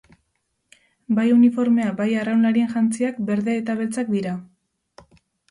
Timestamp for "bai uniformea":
1.19-1.91